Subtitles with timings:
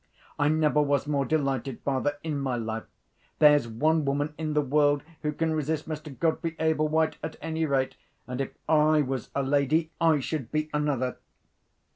[0.39, 2.85] I never was more delighted, father, in my life!
[3.37, 6.17] There's one woman in the world who can resist Mr.
[6.19, 11.17] Godfrey Ablewhite, at any rate; and, if I was a lady, I should be another!"